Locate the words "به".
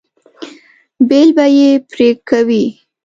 1.35-1.45